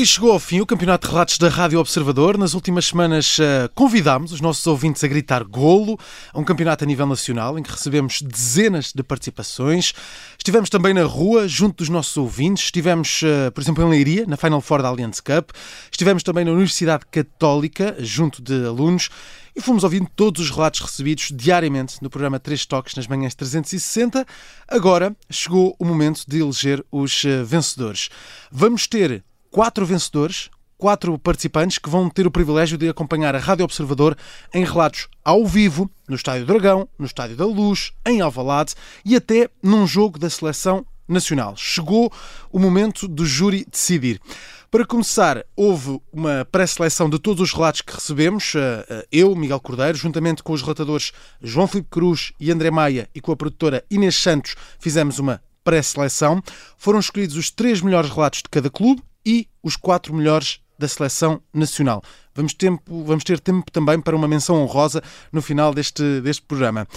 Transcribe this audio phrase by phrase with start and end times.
[0.00, 2.38] E chegou ao fim o Campeonato de Relatos da Rádio Observador.
[2.38, 5.98] Nas últimas semanas uh, convidámos os nossos ouvintes a gritar golo
[6.32, 9.92] a um campeonato a nível nacional em que recebemos dezenas de participações.
[10.38, 12.64] Estivemos também na rua, junto dos nossos ouvintes.
[12.64, 15.50] Estivemos, uh, por exemplo, em Leiria, na Final Four da Allianz Cup.
[15.92, 19.10] Estivemos também na Universidade Católica, junto de alunos.
[19.54, 24.24] E fomos ouvindo todos os relatos recebidos diariamente no programa Três Toques nas manhãs 360.
[24.66, 28.08] Agora chegou o momento de eleger os uh, vencedores.
[28.50, 33.64] Vamos ter quatro vencedores, quatro participantes que vão ter o privilégio de acompanhar a Rádio
[33.64, 34.16] Observador
[34.54, 39.50] em relatos ao vivo, no Estádio Dragão, no Estádio da Luz, em Alvalade e até
[39.62, 41.54] num jogo da seleção nacional.
[41.56, 42.10] Chegou
[42.50, 44.20] o momento do júri decidir.
[44.70, 48.54] Para começar, houve uma pré-seleção de todos os relatos que recebemos.
[48.54, 51.12] Eh, eh, eu, Miguel Cordeiro, juntamente com os relatadores
[51.42, 56.40] João Filipe Cruz e André Maia e com a produtora Inês Santos, fizemos uma pré-seleção.
[56.78, 61.42] Foram escolhidos os três melhores relatos de cada clube e os quatro melhores da seleção
[61.52, 62.02] nacional.
[62.34, 66.88] Vamos, tempo, vamos ter tempo também para uma menção honrosa no final deste, deste programa.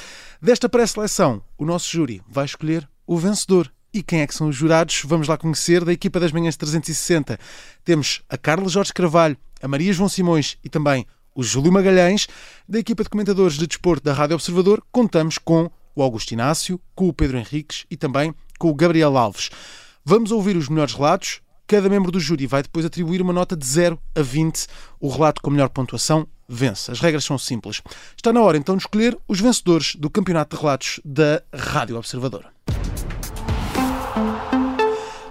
[0.42, 3.72] Desta pré-seleção, o nosso júri vai escolher o vencedor.
[3.94, 5.04] E quem é que são os jurados?
[5.06, 7.38] Vamos lá conhecer da equipa das Manhãs 360.
[7.84, 12.28] Temos a Carla Jorge Carvalho, a Maria João Simões e também o Júlio Magalhães.
[12.68, 17.08] Da equipa de comentadores de desporto da Rádio Observador, contamos com o Augusto Inácio, com
[17.08, 19.50] o Pedro Henriques e também com o Gabriel Alves.
[20.04, 21.42] Vamos ouvir os melhores relatos
[21.74, 24.68] Cada membro do júri vai depois atribuir uma nota de 0 a 20.
[25.00, 26.92] O relato com a melhor pontuação vence.
[26.92, 27.82] As regras são simples.
[28.16, 32.46] Está na hora então de escolher os vencedores do Campeonato de Relatos da Rádio Observador.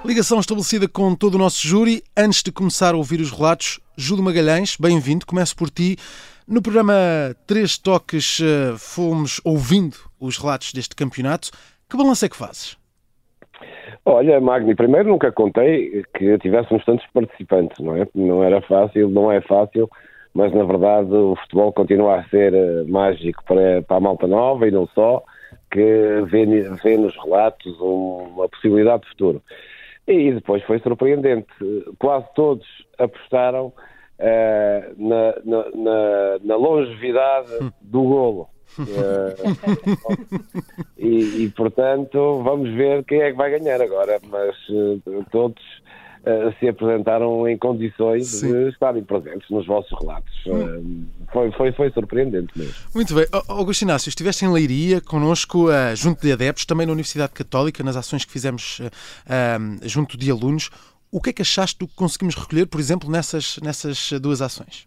[0.04, 2.02] Ligação estabelecida com todo o nosso júri.
[2.16, 5.24] Antes de começar a ouvir os relatos, Júlio Magalhães, bem-vindo.
[5.24, 5.96] Começo por ti.
[6.44, 6.92] No programa
[7.46, 11.52] Três Toques eh, fomos ouvindo os relatos deste campeonato.
[11.88, 12.81] Que balanço é que fazes?
[14.04, 18.06] Olha, Magni, primeiro nunca contei que tivéssemos tantos participantes, não é?
[18.14, 19.88] Não era fácil, não é fácil,
[20.34, 24.66] mas na verdade o futebol continua a ser uh, mágico para, para a malta nova
[24.66, 25.22] e não só,
[25.70, 26.46] que vê,
[26.82, 29.42] vê nos relatos uma possibilidade de futuro.
[30.06, 31.46] E depois foi surpreendente,
[31.98, 32.66] quase todos
[32.98, 38.51] apostaram uh, na, na, na, na longevidade do golo.
[38.78, 39.34] Uh,
[40.96, 44.18] e, e, portanto, vamos ver quem é que vai ganhar agora.
[44.30, 45.62] Mas uh, todos
[46.20, 48.52] uh, se apresentaram em condições Sim.
[48.52, 50.32] de estarem presentes nos vossos relatos.
[50.46, 51.06] Hum.
[51.32, 52.74] Foi, foi, foi surpreendente mesmo.
[52.94, 53.26] Muito bem.
[53.48, 58.24] Augusto Inácio, estiveste em Leiria connosco, junto de adeptos, também na Universidade Católica, nas ações
[58.24, 58.80] que fizemos
[59.82, 60.70] junto de alunos.
[61.10, 64.86] O que é que achaste do que conseguimos recolher, por exemplo, nessas, nessas duas ações?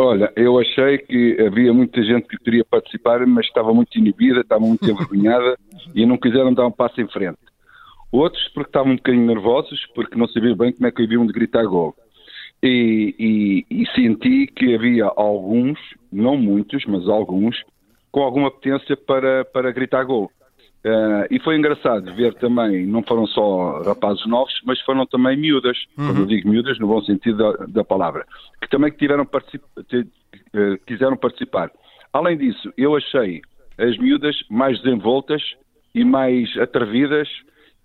[0.00, 4.64] Olha, eu achei que havia muita gente que queria participar, mas estava muito inibida, estava
[4.64, 5.58] muito envergonhada
[5.92, 7.38] e não quiseram dar um passo em frente.
[8.12, 11.32] Outros porque estavam um bocadinho nervosos, porque não sabiam bem como é que haviam de
[11.32, 11.96] gritar gol.
[12.62, 15.78] E, e, e, senti que havia alguns,
[16.12, 17.56] não muitos, mas alguns,
[18.10, 20.30] com alguma potência para, para gritar gol.
[20.84, 25.76] Uh, e foi engraçado ver também, não foram só rapazes novos, mas foram também miúdas,
[25.96, 26.06] uhum.
[26.06, 28.24] quando eu digo miúdas no bom sentido da, da palavra,
[28.60, 31.70] que também tiveram particip, uh, quiseram participar.
[32.12, 33.42] Além disso, eu achei
[33.76, 35.42] as miúdas mais desenvoltas
[35.94, 37.28] e mais atrevidas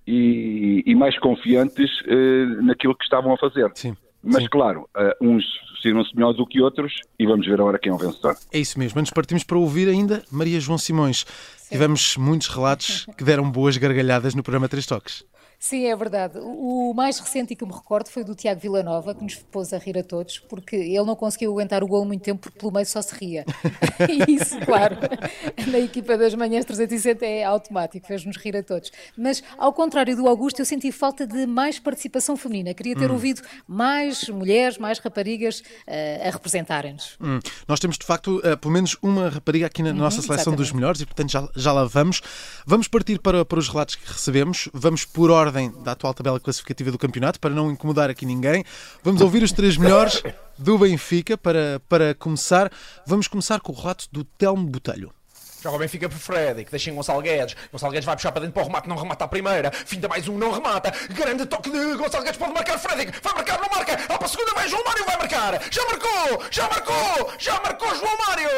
[0.05, 3.71] e, e mais confiantes uh, naquilo que estavam a fazer.
[3.73, 3.95] Sim.
[4.23, 4.49] Mas, Sim.
[4.49, 4.89] claro,
[5.21, 5.43] uns
[5.81, 8.37] saíram-se melhores do que outros e vamos ver agora quem é o vencedor.
[8.51, 8.99] É isso mesmo.
[8.99, 11.25] Antes partimos para ouvir ainda Maria João Simões.
[11.69, 15.25] Tivemos muitos relatos que deram boas gargalhadas no programa Três Toques.
[15.63, 16.39] Sim, é verdade.
[16.41, 19.77] O mais recente e que me recordo foi do Tiago Villanova, que nos pôs a
[19.77, 22.85] rir a todos, porque ele não conseguiu aguentar o gol muito tempo, porque pelo meio
[22.85, 23.45] só se ria.
[24.27, 24.97] e isso, claro,
[25.71, 28.91] na equipa das manhãs 360 é automático, fez-nos rir a todos.
[29.17, 32.73] Mas, ao contrário do Augusto, eu senti falta de mais participação feminina.
[32.73, 33.13] Queria ter hum.
[33.13, 37.15] ouvido mais mulheres, mais raparigas uh, a representarem-nos.
[37.21, 37.39] Hum.
[37.69, 40.57] Nós temos, de facto, uh, pelo menos uma rapariga aqui na uhum, nossa seleção exatamente.
[40.57, 42.21] dos melhores e, portanto, já, já lá vamos.
[42.65, 44.67] Vamos partir para, para os relatos que recebemos.
[44.73, 48.65] Vamos por ordem ordem da atual tabela classificativa do campeonato, para não incomodar aqui ninguém.
[49.03, 50.23] Vamos ouvir os três melhores
[50.57, 52.71] do Benfica para, para começar.
[53.05, 55.13] Vamos começar com o relato do Telmo Botelho.
[55.61, 57.55] Joga o Benfica por Freddy, que deixem Gonçalo Guedes.
[57.71, 59.71] Gonçalo Guedes vai puxar para dentro para o remate, não remata a primeira.
[59.71, 60.91] Finta mais um, não remata.
[61.09, 63.13] Grande toque de Gonçalo Guedes, pode marcar Freddy.
[63.21, 63.95] Vai marcar, não marca.
[63.95, 65.63] Vai para a segunda, vai João Mário, vai marcar.
[65.71, 68.49] Já marcou, já marcou, já marcou João Mário.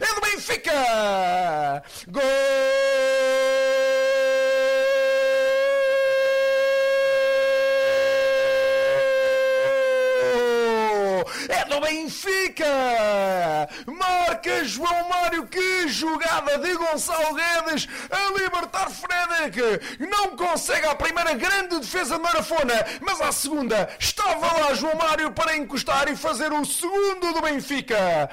[0.00, 1.82] É do Benfica.
[2.08, 2.22] Gol!
[11.72, 12.66] empata o Benfica!
[13.86, 19.60] Marca João Mário, que jogada de Gonçalo Guedes a libertar Frederic!
[20.00, 25.30] Não consegue a primeira grande defesa de Marafona, mas à segunda estava lá João Mário
[25.30, 28.28] para encostar e fazer o segundo do Benfica.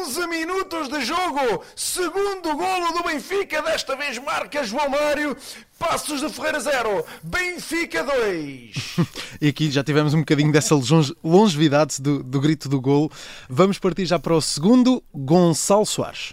[0.00, 5.36] 11 minutos de jogo, segundo golo do Benfica, desta vez marca João Mário.
[5.78, 8.96] Passos de Ferreira 0, Benfica 2.
[9.40, 10.74] e aqui já tivemos um bocadinho dessa
[11.22, 13.12] longevidade do, do grito do golo.
[13.48, 16.32] Vamos partir já para o segundo, Gonçalo Soares.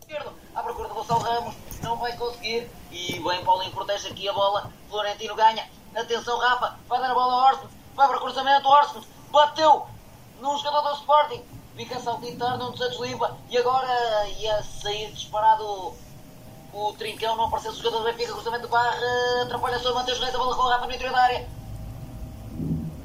[0.00, 2.68] Esquerdo, à procura de Gonçalo Ramos, não vai conseguir.
[2.92, 4.70] E bem, Paulinho protege aqui a bola.
[4.90, 5.66] Florentino ganha.
[5.94, 7.70] Atenção, Rafa, vai dar a bola ao Orsnes.
[7.94, 9.04] Vai para o cruzamento, Orsnes.
[9.32, 9.86] Bateu
[10.42, 11.42] no jogador do Sporting.
[11.74, 13.34] Fica a saltitar, não Santos limpa.
[13.48, 15.94] E agora ia sair disparado
[16.76, 18.94] o Trincão não apareceu o jogador do Benfica, cruzamento do Barra,
[19.42, 21.48] atrapalha só Matheus Reis, a bola com o Rafa no interior da área.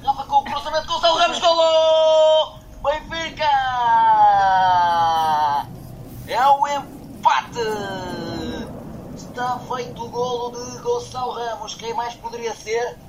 [0.04, 2.60] Rafa com o cruzamento, Gonçalo Ramos, golo!
[2.84, 3.46] Benfica!
[6.28, 7.60] É o empate!
[9.16, 11.76] Está feito o golo de Gonçalo Ramos.
[11.76, 13.00] Quem mais poderia ser?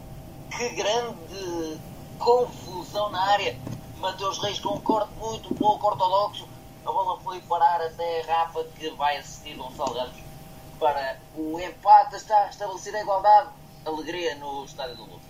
[0.57, 1.81] Que grande
[2.21, 3.59] confusão na área.
[3.99, 6.49] Mateus Reis com um corte muito pouco ortodoxo.
[6.87, 10.32] A bola foi parar até Rafa que vai assistir Gonçalo Ramos
[10.83, 13.51] para o empate, está estabelecida a igualdade.
[13.87, 15.23] Alegria no Estádio do Luz.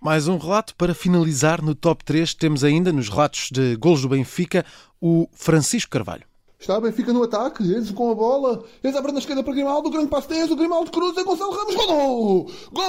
[0.00, 2.34] Mais um relato para finalizar no top 3.
[2.34, 4.64] Temos ainda nos relatos de golos do Benfica
[5.00, 6.24] o Francisco Carvalho.
[6.58, 9.88] Está o Benfica no ataque, Enzo com a bola, Enzo abre na esquerda para Grimaldo,
[9.88, 12.50] o grande passo de Enzo, Grimaldo cruza, Gonçalo Ramos, gol!
[12.72, 12.86] Gol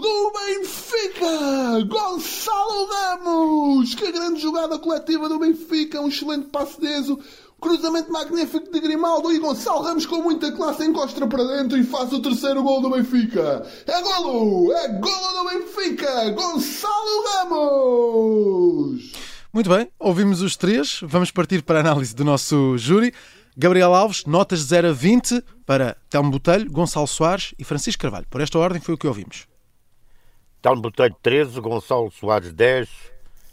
[0.00, 0.79] do Benfica!
[1.86, 3.94] Gonçalo Ramos!
[3.94, 7.18] Que grande jogada coletiva do Benfica, um excelente passo de Enzo,
[7.60, 12.12] Cruzamento magnífico de Grimaldo e Gonçalo Ramos com muita classe encosta para dentro e faz
[12.12, 13.66] o terceiro gol do Benfica.
[13.86, 14.72] É golo!
[14.72, 16.30] É golo do Benfica!
[16.30, 19.12] Gonçalo Ramos!
[19.52, 21.00] Muito bem, ouvimos os três.
[21.02, 23.12] Vamos partir para a análise do nosso júri.
[23.56, 28.26] Gabriel Alves, notas de 0 a 20 para Telmo Botelho, Gonçalo Soares e Francisco Carvalho.
[28.30, 29.49] Por esta ordem foi o que ouvimos.
[30.62, 32.88] Telmo Botelho 13, Gonçalo Soares 10,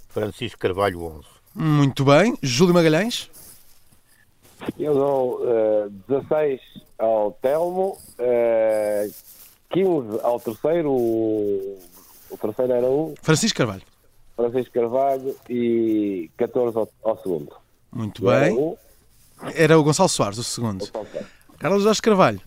[0.10, 1.26] Francisco Carvalho 11.
[1.56, 2.38] Muito bem.
[2.42, 3.30] Júlio Magalhães?
[4.78, 6.60] Eu dou uh, 16
[7.00, 9.10] ao Telmo, uh, eh,
[9.70, 11.80] 15 ao terceiro, o,
[12.32, 13.14] o terceiro era o.
[13.22, 13.84] Francisco Carvalho.
[14.36, 17.56] Francisco Carvalho e 14 ao, ao segundo.
[17.92, 18.36] Muito e bem.
[18.36, 18.78] Era o...
[19.56, 20.86] era o Gonçalo Soares, o segundo.
[21.60, 22.42] Carlos Jorge Carvalho.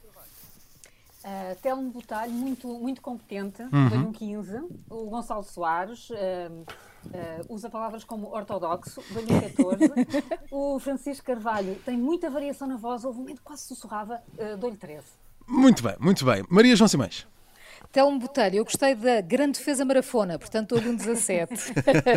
[1.25, 3.89] Uh, Telmo Botalho, muito, muito competente, uhum.
[3.89, 4.63] foi um 15.
[4.89, 6.11] O Gonçalo Soares.
[6.11, 6.65] Uh,
[7.07, 9.85] Uh, usa palavras como ortodoxo, dou-lhe 14.
[10.53, 14.77] o Francisco Carvalho tem muita variação na voz, houve um momento quase sussurrava, uh, dou-lhe
[14.77, 15.07] 13.
[15.49, 16.45] Muito bem, muito bem.
[16.51, 17.27] Maria João Simões.
[17.91, 21.55] Telmo Botelho, eu gostei da grande defesa marafona, portanto dou-lhe um 17.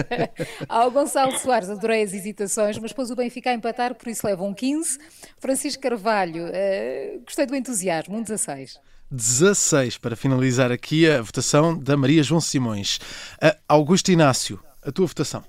[0.69, 4.43] Ao Gonçalo Soares, adorei as hesitações, mas pôs o Benfica a empatar, por isso leva
[4.43, 4.99] um 15.
[5.39, 8.79] Francisco Carvalho, uh, gostei do entusiasmo, um 16.
[9.13, 12.97] 16 para finalizar aqui a votação da Maria João Simões.
[13.35, 15.43] Uh, Augusto Inácio, a tua votação?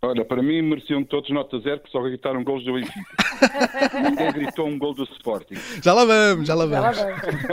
[0.00, 3.00] Olha, para mim mereciam todos nota zero, que só gritaram gols do Benfica.
[4.10, 5.54] Ninguém gritou um gol do Sporting.
[5.82, 6.98] Já lá vamos, já lá vamos.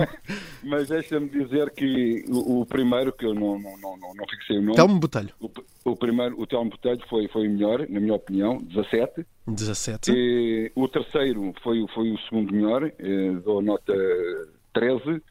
[0.63, 4.61] Mas deixa-me dizer que o, o, primeiro, que eu não, não, não, não fixei o
[4.61, 4.75] nome.
[4.75, 5.29] Telmo Botelho.
[5.39, 5.49] O,
[5.85, 9.25] o, primeiro, o Telmo Botelho foi, foi o melhor, na minha opinião, 17.
[9.47, 10.11] 17.
[10.11, 13.93] E, o terceiro foi, foi o segundo melhor, eh, dou nota
[14.73, 15.21] 13.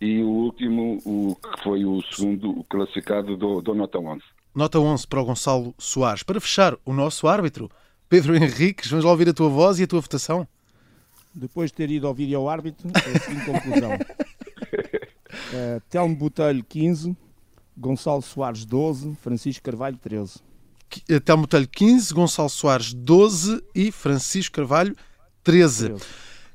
[0.00, 4.22] E o último, o que foi o segundo classificado, dou, dou nota 11.
[4.54, 6.22] Nota 11 para o Gonçalo Soares.
[6.22, 7.70] Para fechar, o nosso árbitro,
[8.08, 10.46] Pedro Henriques, vamos lá ouvir a tua voz e a tua votação.
[11.34, 13.94] Depois de ter ido ao vídeo ao árbitro, é assim conclusão.
[13.94, 17.16] uh, Telmo Botelho, 15.
[17.76, 19.14] Gonçalo Soares, 12.
[19.16, 20.40] Francisco Carvalho, 13.
[21.08, 22.14] Eh, Telmo Botelho, 15.
[22.14, 23.62] Gonçalo Soares, 12.
[23.74, 24.94] E Francisco Carvalho,
[25.42, 25.88] 13.
[25.88, 26.04] 13.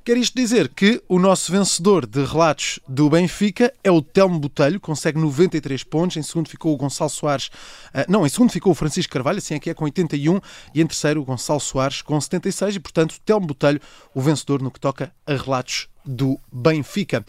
[0.03, 4.79] Quer isto dizer que o nosso vencedor de relatos do Benfica é o Telmo Botelho,
[4.79, 6.18] consegue 93 pontos.
[6.18, 7.50] Em segundo ficou o Gonçalo Soares.
[7.94, 10.39] Ah, não, em segundo ficou o Francisco Carvalho, assim é que é, com 81.
[10.74, 12.77] E em terceiro o Gonçalo Soares com 76.
[12.77, 13.79] E, portanto, Telmo Botelho,
[14.15, 17.24] o vencedor no que toca a relatos do Benfica.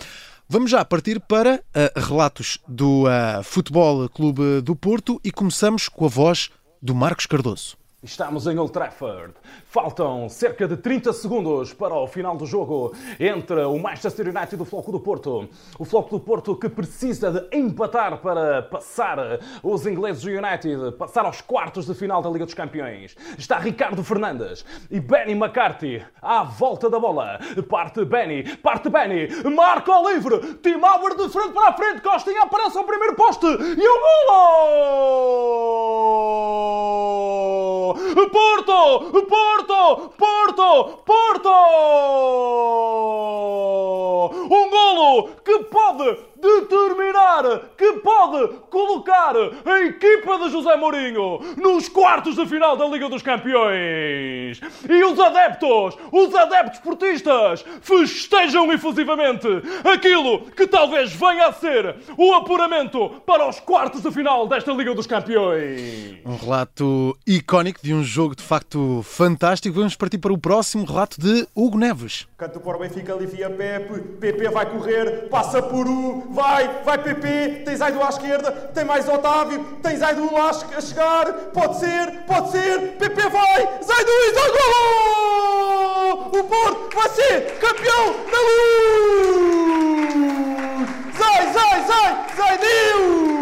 [0.48, 6.06] Vamos já partir para uh, relatos do uh, Futebol Clube do Porto e começamos com
[6.06, 6.50] a voz
[6.80, 7.79] do Marcos Cardoso.
[8.02, 9.34] Estamos em Old Trafford.
[9.66, 14.62] Faltam cerca de 30 segundos para o final do jogo entre o Manchester United e
[14.62, 15.46] o Floco do Porto.
[15.78, 19.18] O Floco do Porto que precisa de empatar para passar
[19.62, 23.14] os ingleses do United, passar aos quartos de final da Liga dos Campeões.
[23.36, 27.38] Está Ricardo Fernandes e Benny McCarthy à volta da bola.
[27.68, 32.44] Parte Benny, parte Benny, marca ao livre, Tim Howard de frente para a frente, Costinha
[32.44, 35.90] aparece ao primeiro poste e o golo!
[37.94, 39.10] Porto!
[39.26, 40.12] Porto!
[40.16, 41.02] Porto!
[41.04, 41.50] Porto!
[44.50, 52.36] Um golo que pode determinar, que pode colocar a equipa de José Mourinho nos quartos
[52.36, 54.60] de final da Liga dos Campeões.
[54.88, 59.46] E os adeptos, os adeptos portistas, festejam efusivamente
[59.84, 64.94] aquilo que talvez venha a ser o apuramento para os quartos de final desta Liga
[64.94, 66.18] dos Campeões.
[66.24, 69.74] Um relato icónico de um jogo de facto fantástico.
[69.74, 72.26] Vamos partir para o próximo relato de Hugo Neves.
[72.36, 74.00] Canto para o Benfica, alivia Pepe.
[74.18, 77.62] Pepe vai correr, passa por U, vai, vai Pepe.
[77.64, 81.32] Tens Aido à esquerda, tem mais Otávio, tens Aido lá a chegar.
[81.52, 82.96] Pode ser, pode ser.
[82.98, 84.58] Pepe vai, Zaidu e Zaidu!
[86.32, 88.70] O Porto vai ser campeão da luz!
[91.18, 93.39] Zai, Zai, Zai, Zaidus!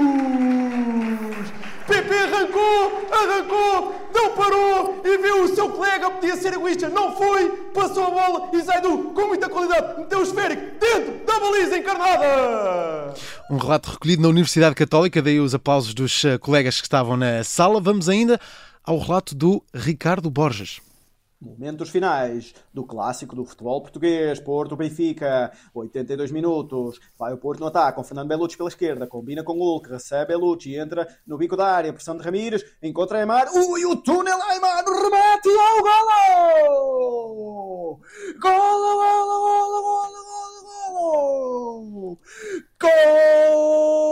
[1.89, 6.89] Pepe arrancou, arrancou, não parou e viu o seu colega podia ser egoísta.
[6.89, 11.41] Não foi, passou a bola e Zaidu, com muita qualidade, meteu o esférico dentro da
[11.41, 13.15] baliza encarnada.
[13.51, 17.43] Um relato recolhido na Universidade Católica, daí os aplausos dos eh, colegas que estavam na
[17.43, 17.81] sala.
[17.81, 18.39] Vamos ainda
[18.85, 20.81] ao relato do Ricardo Borges.
[21.41, 26.99] Momentos finais do clássico do futebol português, Porto Benfica, 82 minutos.
[27.17, 30.33] Vai o Porto no ataque, com Fernando Belucci pela esquerda, combina com o Hulk, recebe
[30.33, 34.85] Belucci, entra no bico da área, pressão de Ramírez, encontra Aymar, ui, o túnel Aymar,
[34.85, 35.81] remete ao
[36.67, 38.01] golo!
[38.41, 42.19] Golo, golo, golo, golo, golo, golo!
[42.81, 44.08] Gol!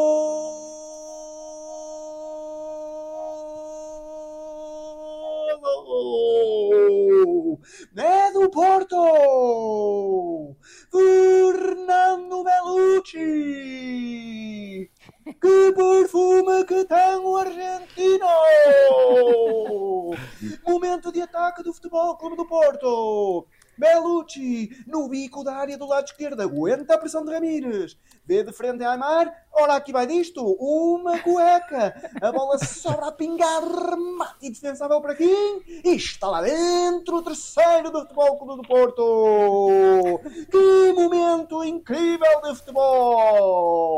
[7.97, 10.57] É do Porto!
[10.91, 13.17] Fernando Belucci!
[15.25, 18.27] Que perfume que tem o argentino!
[20.67, 23.47] Momento de ataque do Futebol Clube do Porto!
[23.79, 27.97] Belucci, no bico da área do lado esquerdo, aguenta a pressão de Ramírez.
[28.25, 31.95] Vê de frente a Aymar, ora aqui vai disto, uma cueca.
[32.21, 35.63] A bola sobra a pingar, remate indefensável para quem?
[35.85, 40.21] E está lá dentro o terceiro do Futebol Clube do Porto.
[40.51, 43.97] Que momento incrível de futebol!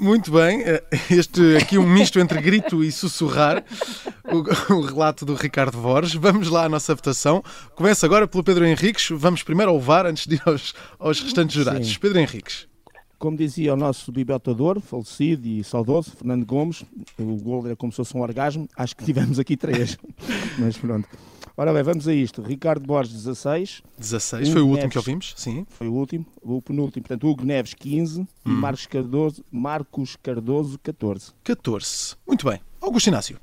[0.00, 3.62] Muito bem, eh, este aqui um misto entre grito e sussurrar,
[4.24, 6.14] o, o, relato do Ricardo Borges.
[6.14, 7.44] Vamos lá à nossa votação.
[7.74, 9.08] Começa agora pelo Pedro Henriques.
[9.10, 11.86] Vamos primeiro ao VAR antes de ir aos, aos restantes jurados.
[11.86, 11.98] Sim.
[12.00, 12.66] Pedro Henriques.
[13.18, 16.82] Como dizia o nosso bibliotador, falecido e saudoso, Fernando Gomes,
[17.18, 18.66] o gol era como se fosse um orgasmo.
[18.74, 19.98] Acho que tivemos aqui três.
[20.58, 21.06] Mas pronto.
[21.60, 22.40] Ora bem, vamos a isto.
[22.40, 23.82] Ricardo Borges, 16.
[23.98, 25.66] 16, Hugo foi o último Neves, que ouvimos, sim.
[25.68, 27.02] Foi o último, o penúltimo.
[27.02, 28.26] Portanto, Hugo Neves, 15 hum.
[28.46, 31.34] e Marcos Cardoso, Marcos Cardoso, 14.
[31.44, 32.16] 14.
[32.26, 32.60] Muito bem.
[32.80, 33.38] Augusto Inácio.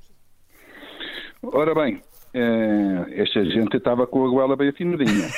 [1.44, 2.02] Ora bem,
[2.34, 5.30] eh, esta gente estava com a goela bem afinadinha.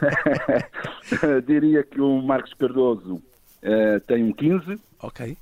[1.46, 4.80] Diria que o Marcos Cardoso uh, tem um 15.
[5.02, 5.36] Ok.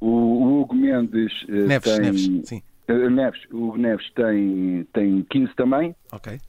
[0.00, 2.00] O, Hugo Mendes uh, Neves, tem...
[2.00, 2.62] Neves, sim.
[2.88, 5.94] Neves, o Neves tem, tem 15 também.
[6.12, 6.40] Ok.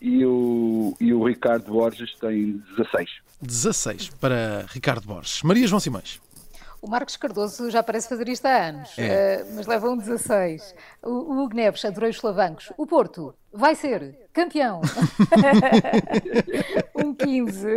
[0.00, 3.10] E o, e o Ricardo Borges tem 16.
[3.40, 5.42] 16 para Ricardo Borges.
[5.42, 6.20] Maria João Simões.
[6.80, 9.42] O Marcos Cardoso já parece fazer isto há anos, é.
[9.42, 10.74] uh, mas leva um 16.
[11.02, 12.72] O, o Hugo Neves, adorei os solavancos.
[12.76, 14.80] O Porto vai ser campeão.
[16.94, 17.74] um 15.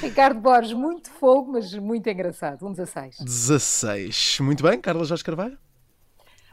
[0.00, 2.66] Ricardo Borges, muito fogo, mas muito engraçado.
[2.66, 3.18] Um 16.
[3.20, 4.38] 16.
[4.40, 5.56] Muito bem, Carla Jorge Carvalho.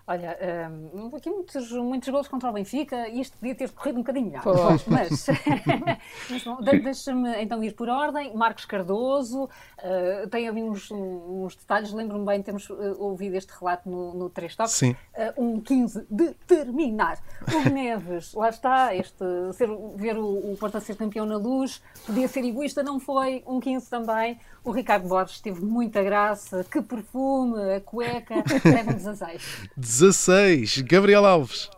[0.09, 0.35] Olha,
[0.71, 4.25] um, aqui muitos, muitos gols contra o Benfica e isto podia ter corrido um bocadinho
[4.25, 4.43] melhor.
[4.87, 5.27] Mas,
[6.27, 8.35] mas deixa-me então ir por ordem.
[8.35, 13.87] Marcos Cardoso, uh, tem ali uns, uns detalhes, lembro-me bem, temos uh, ouvido este relato
[13.87, 14.71] no, no 3 Top.
[14.71, 14.95] Sim.
[15.37, 17.19] Uh, um 15 de terminar.
[17.53, 19.23] O Neves, lá está, este,
[19.53, 23.43] ser, ver o, o Porto a ser campeão na luz, podia ser egoísta, não foi.
[23.45, 24.39] Um 15 também.
[24.63, 29.69] O Ricardo Borges teve muita graça, que perfume, a cueca, leva um 16.
[29.99, 30.81] 16.
[30.83, 31.69] Gabriel Alves.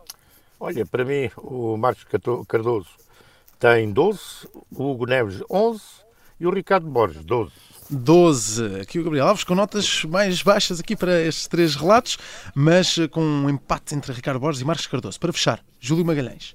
[0.60, 2.06] Olha, para mim, o Marcos
[2.46, 2.86] Cardoso
[3.58, 4.20] tem 12,
[4.70, 5.82] o Hugo Neves 11
[6.38, 7.50] e o Ricardo Borges 12.
[7.90, 8.80] 12.
[8.80, 12.16] Aqui o Gabriel Alves com notas mais baixas aqui para estes três relatos,
[12.54, 15.18] mas com um empate entre Ricardo Borges e Marcos Cardoso.
[15.18, 16.54] Para fechar, Júlio Magalhães.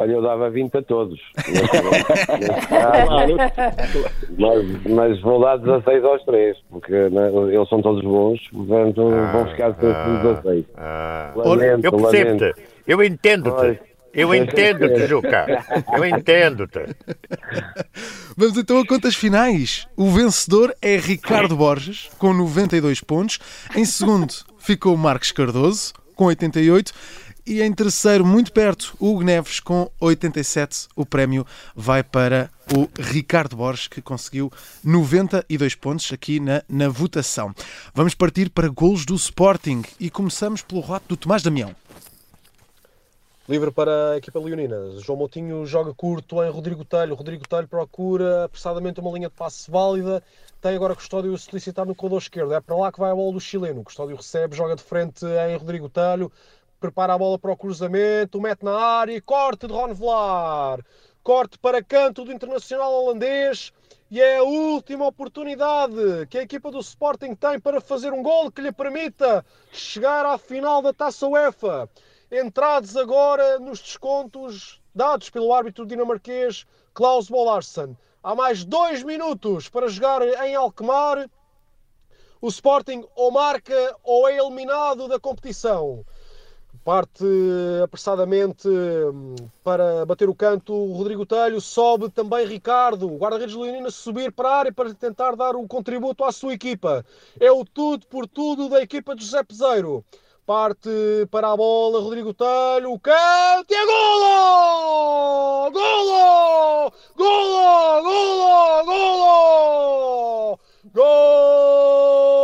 [0.00, 1.20] Olha, eu dava 20 a todos.
[4.38, 9.46] mas, mas vou dar 16 aos três, porque né, eles são todos bons, portanto vão
[9.48, 10.64] ficar todos 16.
[10.78, 12.54] Ah, Lamento, eu percebo-te,
[12.86, 13.78] eu entendo-te.
[14.12, 15.46] Eu entendo-te, Juca.
[15.94, 16.80] Eu entendo-te.
[18.36, 19.86] Vamos então a contas finais.
[19.96, 23.38] O vencedor é Ricardo Borges, com 92 pontos.
[23.76, 26.92] Em segundo ficou Marcos Cardoso, com 88.
[27.46, 30.88] E em terceiro, muito perto, Hugo Neves, com 87.
[30.94, 34.52] O prémio vai para o Ricardo Borges, que conseguiu
[34.84, 37.54] 92 pontos aqui na, na votação.
[37.94, 41.74] Vamos partir para golos do Sporting e começamos pelo relato do Tomás Damião.
[43.50, 44.76] Livre para a equipa leonina.
[45.00, 47.16] João Moutinho joga curto em Rodrigo Telho.
[47.16, 50.22] Rodrigo Telho procura apressadamente uma linha de passe válida.
[50.60, 52.54] Tem agora Custódio solicitar no corredor esquerdo.
[52.54, 53.82] É para lá que vai a bola do chileno.
[53.82, 56.30] Custódio recebe, joga de frente em Rodrigo Telho.
[56.80, 58.40] Prepara a bola para o cruzamento.
[58.40, 59.20] Mete na área.
[59.20, 60.80] Corte de Ron Vlar.
[61.22, 63.72] Corte para canto do internacional holandês.
[64.10, 68.50] E é a última oportunidade que a equipa do Sporting tem para fazer um gol
[68.50, 71.88] que lhe permita chegar à final da Taça UEFA
[72.30, 77.96] entrados agora nos descontos dados pelo árbitro dinamarquês Klaus Bollarsson.
[78.22, 81.28] Há mais dois minutos para jogar em Alkmaar.
[82.40, 86.04] O Sporting ou marca ou é eliminado da competição.
[86.82, 87.24] Parte
[87.84, 94.32] apressadamente hum, para bater o canto Rodrigo Telho, sobe também Ricardo, guarda-redes leonino a subir
[94.32, 97.04] para a área para tentar dar um contributo à sua equipa.
[97.38, 100.02] É o tudo por tudo da equipa de José Peseiro.
[100.46, 100.90] Parte
[101.30, 105.70] para a bola, Rodrigo Telho, o canto e é golo!
[105.70, 106.92] Golo!
[107.14, 108.02] Golo!
[108.02, 108.84] Golo!
[108.84, 110.58] Golo!
[110.94, 112.39] Golo!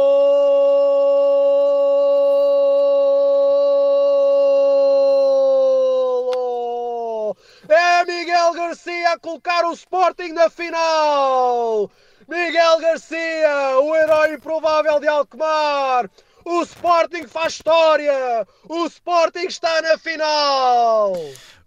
[9.18, 11.90] Colocar o Sporting na final!
[12.28, 16.10] Miguel Garcia, o herói improvável de Alkmaar!
[16.44, 18.46] O Sporting faz história!
[18.68, 21.14] O Sporting está na final!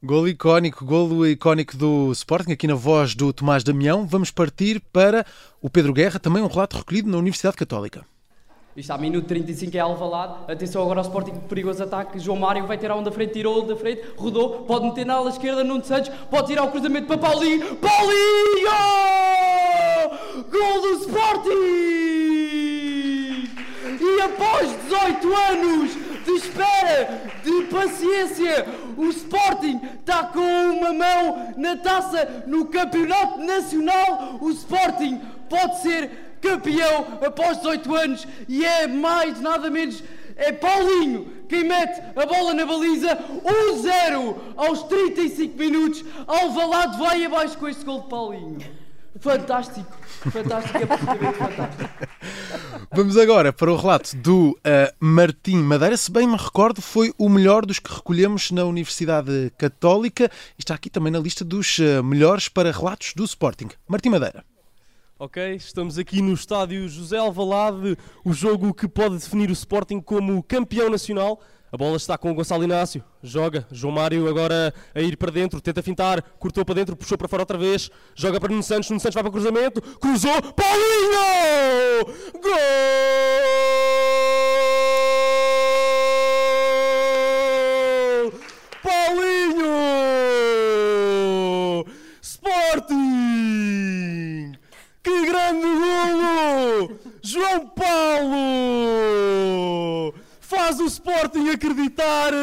[0.01, 4.07] Golo icónico, golo icónico do Sporting, aqui na voz do Tomás Damião.
[4.07, 5.25] Vamos partir para
[5.61, 8.05] o Pedro Guerra, também um relato recolhido na Universidade Católica.
[8.79, 10.35] Isto há minuto 35 é Alvalade.
[10.47, 12.17] Atenção agora ao Sporting, perigoso ataque.
[12.17, 15.29] João Mário vai ter a onda frente, tirou da frente, rodou, pode meter na ala
[15.29, 17.75] esquerda Nuno Santos, pode tirar o cruzamento para Paulinho.
[17.75, 18.71] Paulinho!
[20.49, 21.49] Gol do Sporting!
[23.99, 25.91] E após 18 anos
[26.23, 28.65] de espera, de paciência,
[28.95, 34.37] o Sporting está com uma mão na taça no Campeonato Nacional.
[34.39, 40.03] O Sporting pode ser campeão após 18 anos e é mais nada menos.
[40.35, 46.05] É Paulinho quem mete a bola na baliza, 1-0 aos 35 minutos.
[46.27, 48.79] Alvalade vai abaixo com este gol de Paulinho.
[49.19, 49.91] Fantástico,
[50.31, 51.89] fantástico, é absolutamente fantástico.
[52.95, 55.97] Vamos agora para o relato do uh, Martim Madeira.
[55.97, 60.31] Se bem me recordo, foi o melhor dos que recolhemos na Universidade Católica.
[60.57, 63.69] E está aqui também na lista dos uh, melhores para relatos do Sporting.
[63.87, 64.48] Martim Madeira.
[65.21, 70.41] Ok, estamos aqui no estádio José Alvalade, o jogo que pode definir o Sporting como
[70.41, 71.41] campeão nacional.
[71.69, 75.59] A bola está com o Gonçalo Inácio, joga, João Mário agora a ir para dentro,
[75.59, 79.01] tenta fintar, cortou para dentro, puxou para fora outra vez, joga para Nuno Santos, Nuno
[79.01, 82.05] Santos vai para o cruzamento, cruzou, Paulinho!
[82.41, 82.53] Gol!
[88.81, 89.75] Paulinho!
[92.21, 93.49] Sporting!
[95.01, 96.99] Que grande golo!
[97.21, 98.49] João Paulo!
[100.41, 102.33] Faz o Sporting acreditar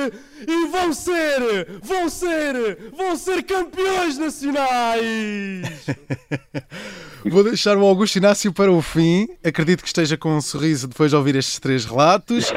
[0.46, 5.86] e vão ser, vão ser, vão ser campeões nacionais!
[7.25, 9.29] Vou deixar o Augusto Inácio para o fim.
[9.45, 12.53] Acredito que esteja com um sorriso depois de ouvir estes três relatos.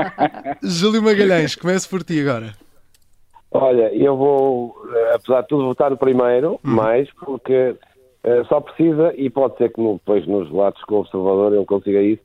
[0.62, 2.54] Júlio Magalhães, começo por ti agora.
[3.50, 7.74] Olha, eu vou, eh, apesar de tudo, votar no primeiro, mais, porque
[8.24, 12.02] eh, só precisa, e pode ser que depois nos relatos com o observador ele consiga
[12.02, 12.22] isso,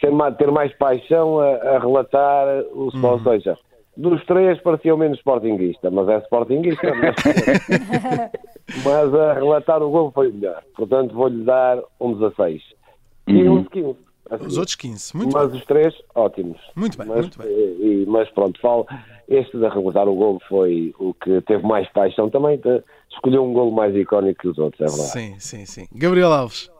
[0.00, 3.26] ter mais, paixão a, a relatar o Sport.
[3.26, 3.58] Ou seja,
[3.96, 6.92] dos três parecia o menos sportinguista, mas é sportinguista.
[6.94, 7.16] Mas,
[8.84, 10.62] mas a relatar o gol foi o melhor.
[10.76, 12.62] Portanto, vou-lhe dar um 16.
[13.26, 13.96] E um 15.
[14.30, 14.46] assim.
[14.46, 15.16] Os outros 15.
[15.16, 16.58] Muito mas os três, ótimos.
[16.74, 17.48] Muito bem, mas, muito bem.
[17.48, 18.86] e- e- mas pronto, falo,
[19.28, 22.58] este de arrebentar o gol foi o que teve mais paixão também.
[22.58, 25.10] de- escolheu um gol mais icónico que os outros, é verdade.
[25.10, 25.86] Sim, sim, sim.
[25.92, 26.70] Gabriel Alves.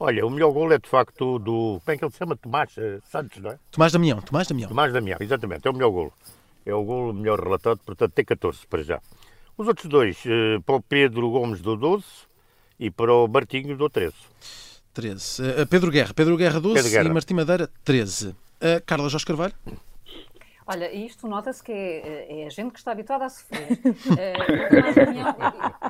[0.00, 1.80] Olha, o melhor gol é de facto do.
[1.84, 2.36] Como é que ele se chama?
[2.36, 3.58] Tomás eh, Santos, não é?
[3.72, 4.68] Tomás Damião, Tomás Damião.
[4.68, 6.12] Tomás Damião, exatamente, é o melhor golo.
[6.64, 9.00] É o golo melhor relatado, portanto tem 14 para já.
[9.58, 12.04] Os outros dois, eh, para o Pedro Gomes do 12
[12.78, 14.14] e para o Martinho do 13.
[14.94, 15.42] 13.
[15.42, 17.08] Uh, Pedro Guerra, Pedro Guerra 12 Pedro Guerra.
[17.08, 18.28] e Martim Madeira 13.
[18.28, 18.34] Uh,
[18.86, 19.52] Carla Jorge Carvalho?
[20.66, 23.68] Olha, isto nota-se que é, é a gente que está habituada a sofrer.
[24.18, 25.34] Eh, minha-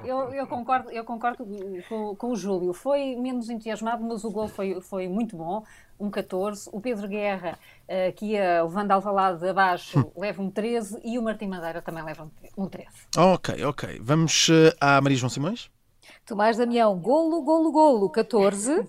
[0.04, 1.44] eu, eu concordo, eu concordo
[1.88, 2.72] com, com o Júlio.
[2.72, 5.64] Foi menos entusiasmado, mas o gol foi, foi muito bom.
[5.98, 6.68] Um 14.
[6.72, 11.00] O Pedro Guerra, eh, que ia levando Alvalade de abaixo, leva um 13.
[11.04, 12.88] E o Martim Madeira também leva um um 13.
[13.16, 14.00] Ok, ok.
[14.02, 15.70] Vamos uh, à Maria João Simões?
[16.26, 18.86] Tomás Damião, golo, golo, golo, 14.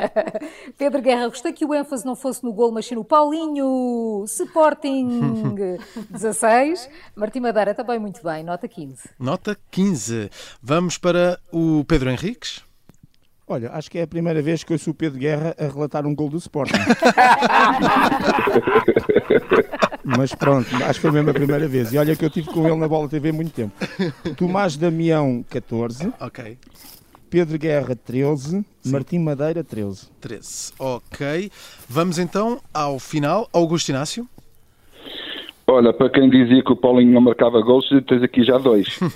[0.78, 5.54] Pedro Guerra, gostei que o ênfase não fosse no golo, mas sim no Paulinho, Sporting,
[6.10, 6.88] 16.
[7.14, 9.10] Martim Madeira também muito bem, nota 15.
[9.18, 10.30] Nota 15.
[10.62, 12.62] Vamos para o Pedro Henriques.
[13.46, 16.06] Olha, acho que é a primeira vez que eu sou o Pedro Guerra a relatar
[16.06, 16.74] um gol do Sporting.
[20.04, 21.92] Mas pronto, acho que foi mesmo a primeira vez.
[21.92, 23.74] E olha que eu tive com ele na Bola TV muito tempo.
[24.36, 26.12] Tomás Damião, 14.
[26.20, 26.58] Ok.
[27.30, 28.64] Pedro Guerra, 13.
[28.84, 30.08] Martim Madeira, 13.
[30.20, 30.72] 13.
[30.78, 31.50] Ok.
[31.88, 33.48] Vamos então ao final.
[33.52, 34.28] Augusto Inácio.
[35.72, 38.98] Olha, para quem dizia que o Paulinho não marcava gols, tens aqui já dois.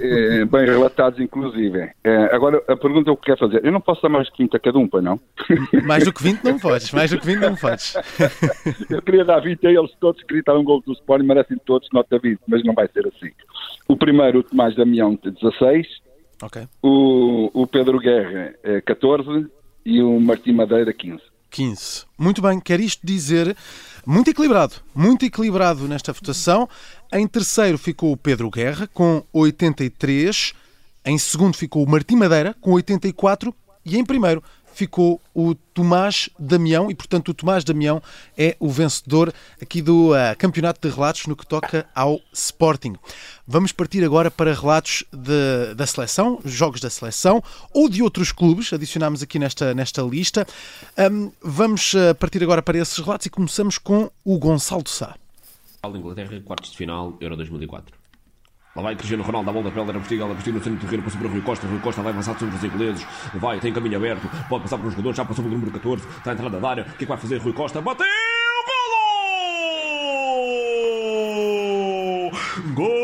[0.00, 1.90] Eh, bem relatados, inclusive.
[2.02, 3.64] Eh, agora, a pergunta é o que quer fazer.
[3.64, 5.20] Eu não posso dar mais de 20 a cada um, pai, não?
[5.84, 6.92] Mais do que 20 não podes.
[6.92, 7.94] Mais do que 20 não podes.
[8.90, 11.88] Eu queria dar 20 a eles todos que gritaram um gol do Sporting, merecem todos
[11.92, 13.30] nota 20, mas não vai ser assim.
[13.88, 15.86] O primeiro, o Tomás Damião, tem 16.
[16.42, 16.62] Ok.
[16.82, 19.46] O, o Pedro Guerra, eh, 14.
[19.86, 21.22] E o Martim Madeira, 15.
[21.50, 22.04] 15.
[22.18, 23.56] Muito bem, quer isto dizer
[24.06, 26.68] muito equilibrado, muito equilibrado nesta votação.
[27.12, 30.52] Em terceiro ficou o Pedro Guerra com 83,
[31.04, 34.42] em segundo ficou o Martim Madeira com 84 e em primeiro
[34.74, 38.02] ficou o Tomás Damião e, portanto, o Tomás Damião
[38.36, 42.94] é o vencedor aqui do ah, Campeonato de Relatos no que toca ao Sporting.
[43.46, 48.72] Vamos partir agora para relatos de- da seleção, jogos da seleção ou de outros clubes,
[48.72, 50.46] adicionámos aqui nesta, nesta lista.
[50.96, 55.16] Ahm, vamos ah, partir agora para esses relatos e começamos com o Gonçalo Sá.
[55.84, 58.03] Inglaterra, quartos de final, Euro 2004.
[58.74, 60.84] Lá vai Cristiano Ronaldo, a bola da Pelder, a vestir, ela vestir no centro do
[60.84, 63.98] terreno, passou para Rui Costa, Rui Costa vai avançar sobre os ingleses, vai, tem caminho
[63.98, 66.68] aberto, pode passar para os jogadores, já passou pelo número 14, está a entrada da
[66.68, 67.80] área, o que é que vai fazer Rui Costa?
[67.80, 68.04] Bateu!
[72.24, 72.32] Golo!
[72.74, 73.03] Gol!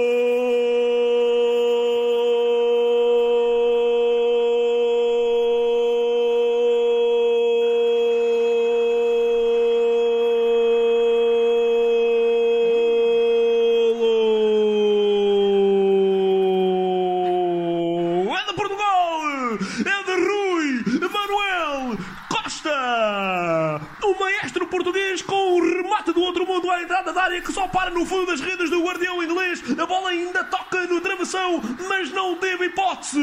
[28.00, 29.62] No fundo das redes do guardião inglês.
[29.78, 33.20] A bola ainda toca no travessão, mas não teve hipótese.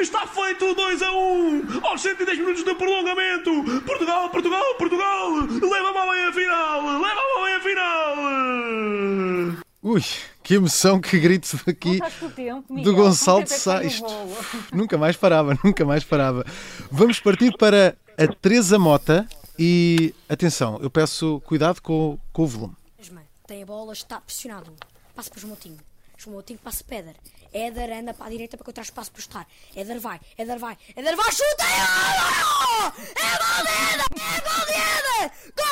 [0.00, 3.50] Está feito 2 a 1 aos 110 minutos de prolongamento.
[3.82, 5.32] Portugal, Portugal, Portugal!
[5.34, 6.82] Leva a mão à final!
[6.98, 8.16] Leva a mão à final!
[9.82, 10.02] Ui,
[10.42, 12.94] que emoção, que grito aqui Contaste o tempo, do.
[12.94, 13.84] Gonçalo que Sá.
[13.84, 14.08] Isto
[14.72, 16.42] nunca mais parava, nunca mais parava.
[16.90, 22.85] Vamos partir para a Teresa Mota e atenção, eu peço cuidado com, com o volume.
[23.46, 24.74] Tem a bola, está pressionado.
[25.14, 25.78] Passa para o Jomotinho.
[26.18, 27.14] Jomotinho passa Péder.
[27.52, 29.46] Éder anda para a direita para encontrar espaço para estar.
[29.74, 31.64] Éder vai, Éder vai, Éder vai, chuta!
[31.64, 34.06] É gol de Éder!
[34.18, 35.30] É gol de Éder!
[35.56, 35.66] Gol!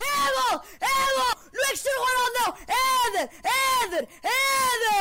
[0.00, 0.56] É gol!
[0.80, 0.82] É
[1.14, 1.34] gol!
[1.52, 2.50] Não é Cristiano Ronaldo, não!
[3.06, 3.26] Éder!
[3.84, 4.04] Éder!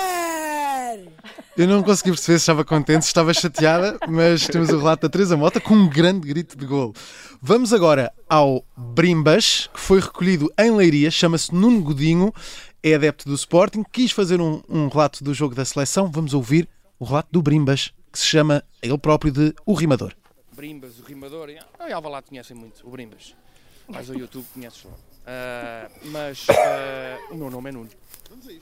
[0.03, 1.42] Éder!
[1.55, 5.09] Eu não consegui perceber se estava contente, se estava chateada, mas temos o relato da
[5.09, 6.95] Teresa Mota com um grande grito de gol.
[7.39, 12.33] Vamos agora ao Brimbas, que foi recolhido em Leiria, chama-se Nuno Godinho,
[12.81, 16.09] é adepto do Sporting, quis fazer um, um relato do jogo da seleção.
[16.11, 20.11] Vamos ouvir o relato do Brimbas, que se chama ele próprio de O Rimador.
[20.55, 21.49] Brimbas, o rimador.
[21.79, 23.35] Ah, em Alvalade conhecem muito o Brimbas.
[23.87, 24.97] Mas o YouTube conheces logo.
[25.25, 27.89] Ah, mas ah, o meu nome é Nuno.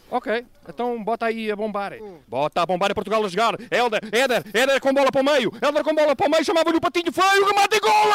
[0.10, 1.94] Ok, então bota aí a bombar.
[2.28, 3.56] Bota a bombar a Portugal a jogar.
[3.72, 5.52] Helder, Éder, Éder com bola para o meio.
[5.62, 8.12] Helder com bola para o meio, chamava-lhe o patinho feio, remate e golo!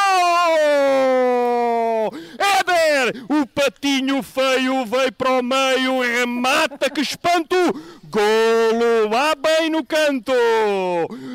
[2.39, 7.57] Éder, o patinho feio veio para o meio, remata, que espanto!
[8.11, 10.33] Golo, lá bem no canto.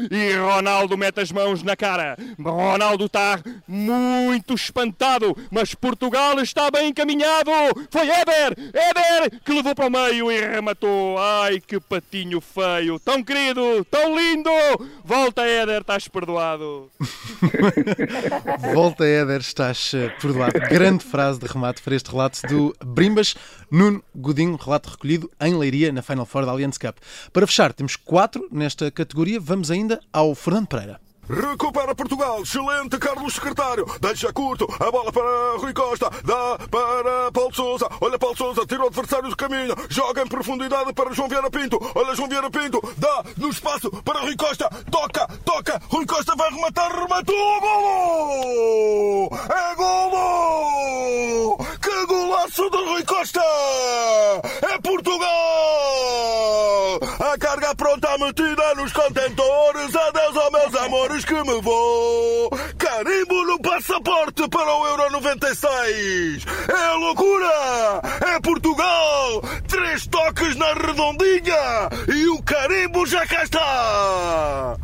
[0.10, 2.18] E Ronaldo mete as mãos na cara.
[2.40, 7.52] Ronaldo está muito espantado, mas Portugal está bem encaminhado.
[7.90, 11.18] Foi Éder, Éder, que levou para o meio e rematou.
[11.18, 13.00] Ai, que patinho feio.
[13.00, 14.50] Tão querido, tão lindo.
[15.04, 16.90] Volta, Éder, estás perdoado.
[18.74, 20.60] Volta, Éder, estás eh, perdoado.
[20.70, 23.36] Grande frase de remate para este relato do Brimbas.
[23.72, 26.98] Nuno Godinho, relato recolhido em Leiria, na Final Four da Allianz Cup.
[27.32, 29.40] Para fechar, temos quatro nesta categoria.
[29.40, 31.00] Vamos ainda ao Fernando Pereira.
[31.30, 37.54] Recupera Portugal, excelente Carlos Secretário, deixa curto, a bola para Rui Costa, dá para Paulo
[37.54, 41.50] Souza, olha Paulo Souza, tira o adversário do caminho, joga em profundidade para João Vieira
[41.50, 46.36] Pinto, olha João Vieira Pinto, dá no espaço para Rui Costa, toca, toca, Rui Costa
[46.36, 49.30] vai rematar, rematou, golo!
[49.50, 51.58] É golo!
[51.82, 53.42] Que golaço de Rui Costa!
[54.64, 55.30] É Portugal!
[57.20, 60.11] A carga pronta metida nos contentores, adeus
[61.56, 62.50] me vou.
[62.78, 66.46] Carimbo no passaporte para o Euro 96.
[66.70, 68.02] É loucura!
[68.36, 69.42] É Portugal!
[69.68, 74.78] Três toques na redondinha e o carimbo já cá está!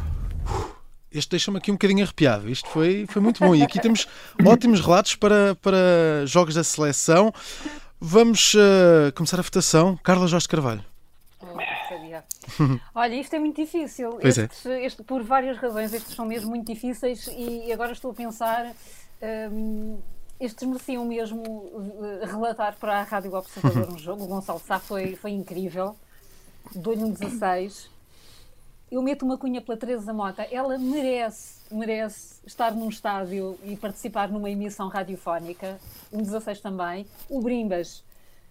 [1.12, 2.50] Este deixa-me aqui um bocadinho arrepiado.
[2.50, 3.56] Isto foi, foi muito bom.
[3.56, 4.08] E aqui temos
[4.46, 7.34] ótimos relatos para, para jogos da seleção.
[8.00, 9.98] Vamos uh, começar a votação.
[10.04, 10.84] Carla Jorge Carvalho.
[12.96, 14.18] Olha, isto é muito difícil.
[14.22, 14.44] Pois é.
[14.46, 18.72] Estes, este- por várias razões, estes são mesmo muito difíceis e agora estou a pensar.
[19.52, 19.98] hum,
[20.40, 24.24] estes mereciam mesmo uh, relatar para a Rádio Observador um jogo.
[24.24, 25.96] O Gonçalo Sá foi, foi incrível.
[26.76, 27.90] Dou-lhe um 16.
[28.92, 30.44] Eu meto uma cunha pela Teresa Mota.
[30.44, 35.80] Ela merece, merece estar num estádio e participar numa emissão radiofónica.
[36.14, 37.06] Um 16 também.
[37.30, 38.04] O Brimbas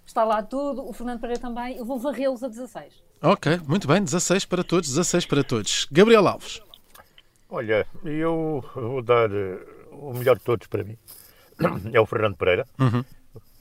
[0.05, 0.87] está lá tudo.
[0.87, 1.77] O Fernando Pereira também.
[1.77, 2.93] Eu vou varrê-los a 16.
[3.27, 4.05] Ok, muito bem.
[4.05, 5.89] 16 para todos, 16 para todos.
[5.91, 6.63] Gabriel Alves.
[7.51, 9.59] Olha, eu vou dar eh,
[9.91, 10.97] o melhor de todos para mim.
[11.93, 12.65] É o Fernando Pereira.
[12.79, 13.05] Uhum.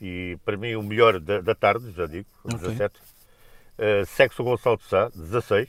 [0.00, 2.58] E para mim o melhor da, da tarde, já digo, Ok.
[2.60, 2.94] 17.
[2.96, 5.68] Uh, Sexo Gonçalo de Sá, 16.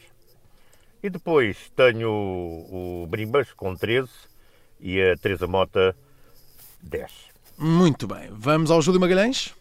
[1.01, 4.07] E depois tenho o, o Brimbas com 13
[4.79, 5.95] e a Teresa Mota
[6.83, 7.11] 10.
[7.57, 8.29] Muito bem.
[8.31, 9.56] Vamos ao Júlio Magalhães.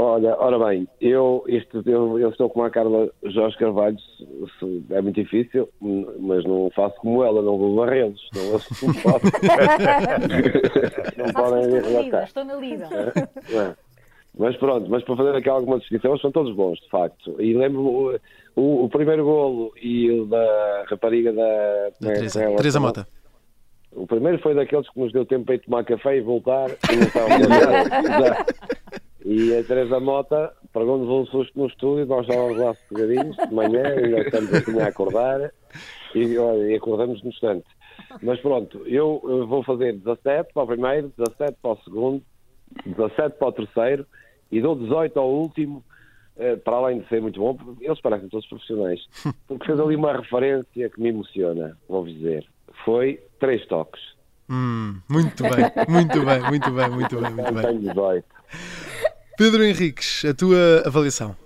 [0.00, 5.00] Olha, ora bem, eu, isto, eu, eu estou com a Carla Jorge Carvalho, se- é
[5.00, 9.32] muito difícil, mas não faço como ela, não vou varrê-los, não, eles não podem,
[11.16, 12.88] não podem Estou na lida, estou na lida.
[13.50, 13.74] É.
[14.38, 17.34] Mas pronto, mas para fazer aqui alguma distinção, eles são todos bons, de facto.
[17.42, 18.20] E lembro-me o,
[18.54, 21.90] o, o primeiro golo e o da rapariga da.
[22.00, 23.08] Da Teresa, é, é, Teresa é, Mota.
[23.90, 26.96] O primeiro foi daqueles que nos deu tempo para ir tomar café e voltar e
[28.06, 33.54] não E a Teresa Mota pegou-nos um susto no estúdio, nós estávamos lá sossegadinhos de
[33.54, 35.52] manhã, ainda estamos assim a acordar
[36.14, 37.66] e, olha, e acordamos no instante.
[38.22, 42.22] Mas pronto, eu vou fazer 17 para o primeiro, 17 para o segundo,
[42.86, 44.06] 17 para o terceiro
[44.50, 45.84] e dou 18 ao último,
[46.38, 48.98] eh, para além de ser muito bom, porque eles parecem todos profissionais,
[49.46, 52.46] porque fez ali uma referência que me emociona, vou-vos dizer.
[52.82, 54.00] Foi três toques.
[54.48, 58.24] Hum, muito bem, muito bem, muito bem, muito bem, muito bem.
[59.38, 59.52] Tenho 18.
[59.52, 61.36] Pedro Henriques, a tua avaliação.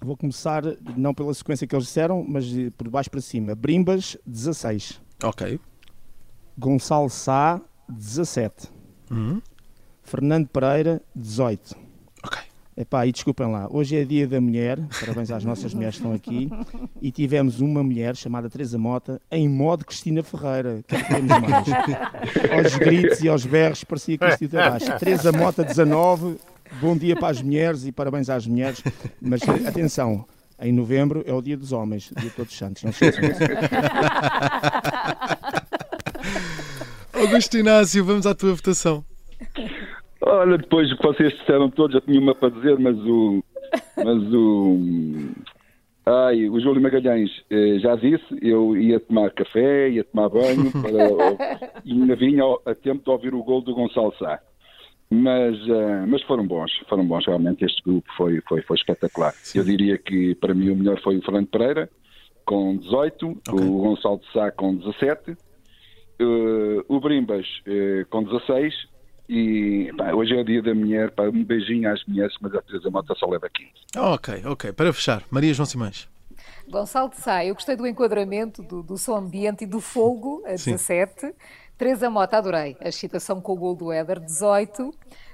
[0.00, 0.62] Vou começar
[0.96, 2.44] não pela sequência que eles disseram, mas
[2.76, 3.54] por baixo para cima.
[3.54, 5.00] Brimbas, 16.
[5.22, 5.60] Ok.
[6.58, 8.68] Gonçalo Sá, 17.
[9.10, 9.40] Uhum.
[10.02, 11.76] Fernando Pereira, 18.
[12.24, 12.40] Ok.
[12.76, 16.14] Epá, e desculpem lá, hoje é dia da mulher, parabéns às nossas mulheres que estão
[16.14, 16.48] aqui,
[17.02, 20.84] e tivemos uma mulher chamada Teresa Mota em modo Cristina Ferreira.
[20.86, 21.66] Que é que queremos mais?
[22.66, 24.98] aos gritos e aos berros parecia ia abaixo.
[24.98, 26.38] Teresa Mota, 19.
[26.80, 28.82] Bom dia para as mulheres e parabéns às mulheres.
[29.20, 30.24] Mas atenção,
[30.60, 32.82] em novembro é o dia dos homens, dia de todos os santos.
[32.84, 33.04] Não se.
[37.14, 39.04] Augusto Inácio, vamos à tua votação.
[40.20, 43.42] Olha, depois do que vocês disseram todos, já tinha uma para dizer, mas o.
[43.96, 44.78] Mas o.
[46.06, 51.74] Ai, o Júlio Magalhães eh, já disse, eu ia tomar café, ia tomar banho, para,
[51.84, 54.40] e ainda vinha a tempo de ouvir o gol do Gonçalo Sá.
[55.10, 57.64] Mas, eh, mas foram bons, foram bons realmente.
[57.64, 59.34] Este grupo foi, foi, foi espetacular.
[59.54, 61.88] Eu diria que para mim o melhor foi o Fernando Pereira,
[62.44, 65.36] com 18, o Gonçalo de Sá com 17,
[66.20, 68.74] eh, o Brimbas eh, com 16
[69.28, 72.62] e pá, hoje é o dia da mulher, pá, um beijinho às mulheres, mas a
[72.62, 73.70] Teresa Mota só leva 15.
[73.96, 74.72] Ok, ok.
[74.72, 76.08] Para fechar, Maria João Simões.
[76.68, 80.56] Gonçalo de Sá, eu gostei do enquadramento, do, do som ambiente e do fogo, a
[80.56, 80.76] Sim.
[81.78, 81.88] 17.
[81.88, 82.76] Teresa Mota, adorei.
[82.80, 84.92] A excitação com o gol do Éder, 18.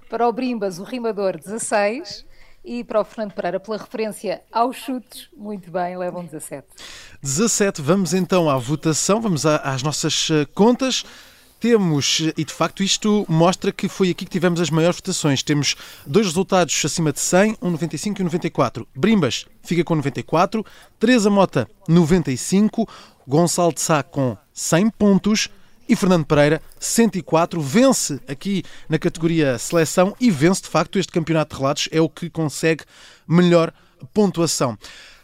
[0.09, 2.25] Para o Brimbas, o rimador, 16.
[2.65, 6.67] E para o Fernando Pereira, pela referência aos chutes, muito bem, levam 17.
[7.23, 11.05] 17, vamos então à votação, vamos às nossas eh, contas.
[11.61, 15.43] Temos, e de facto isto mostra que foi aqui que tivemos as maiores votações.
[15.43, 15.77] Temos
[16.07, 18.89] dois resultados acima de 100, um 95 e um 94.
[18.95, 20.65] Brimbas fica com 94,
[20.99, 22.87] Teresa Mota 95,
[23.27, 25.51] Gonçalo de Sá com 100 pontos
[25.89, 31.55] e Fernando Pereira, 104, vence aqui na categoria seleção e vence de facto este campeonato
[31.55, 32.85] de relatos, é o que consegue
[33.27, 33.73] melhor
[34.13, 34.77] pontuação.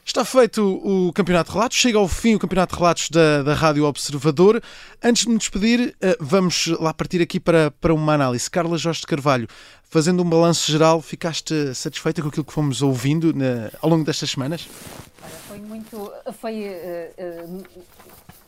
[0.04, 3.54] Está feito o Campeonato de Relatos, chega ao fim o Campeonato de Relatos da, da
[3.54, 4.60] Rádio Observador.
[5.00, 8.50] Antes de me despedir, eh, vamos lá partir aqui para, para uma análise.
[8.50, 9.46] Carla Jorge de Carvalho,
[9.84, 14.30] fazendo um balanço geral, ficaste satisfeita com aquilo que fomos ouvindo na, ao longo destas
[14.30, 14.68] semanas?
[15.46, 16.12] Foi muito.
[16.40, 16.54] Foi.
[16.54, 17.64] Uh, uh,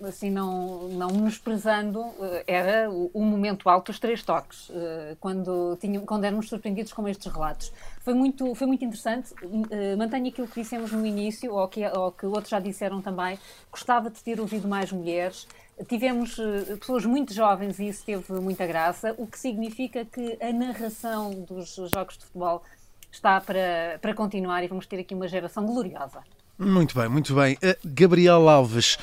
[0.04, 5.76] assim, não, não menosprezando, eh, era o, o, momento alto dos três toques, eh, quando,
[5.80, 7.72] tinha, quando éramos surpreendidos com estes relatos.
[8.00, 9.32] Foi muito, foi muito interessante.
[9.70, 13.38] Eh, mantenho aquilo que dissemos no início, ou que, ou que outros já disseram também.
[13.70, 15.46] Gostava de ter ouvido mais mulheres.
[15.88, 16.36] Tivemos
[16.78, 21.74] pessoas muito jovens e isso teve muita graça, o que significa que a narração dos
[21.74, 22.62] jogos de futebol
[23.10, 26.20] está para, para continuar e vamos ter aqui uma geração gloriosa.
[26.58, 27.58] Muito bem, muito bem.
[27.84, 28.98] Gabriel Alves,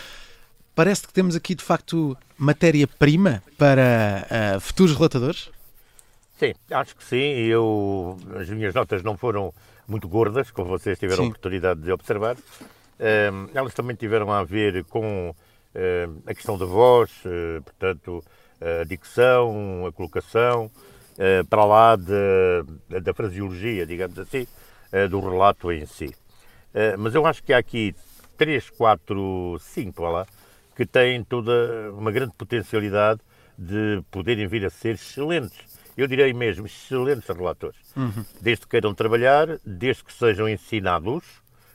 [0.79, 5.51] Parece que temos aqui, de facto, matéria-prima para uh, futuros relatadores?
[6.37, 7.17] Sim, acho que sim.
[7.17, 9.53] Eu, as minhas notas não foram
[9.85, 12.37] muito gordas, como vocês tiveram a oportunidade de observar.
[12.37, 17.11] Uh, elas também tiveram a ver com uh, a questão da voz,
[17.65, 18.23] portanto,
[18.61, 20.71] a dicção, a colocação,
[21.49, 24.47] para lá de, da fraseologia, digamos assim,
[25.09, 26.15] do relato em si.
[26.97, 27.93] mas eu acho que há aqui
[28.37, 30.25] três, quatro, cinco, lá,
[30.79, 33.19] que têm toda uma grande potencialidade
[33.57, 35.59] de poderem vir a ser excelentes.
[35.97, 37.75] Eu direi mesmo excelentes relatores.
[37.97, 38.23] Uhum.
[38.39, 41.25] Desde que queiram trabalhar, desde que sejam ensinados,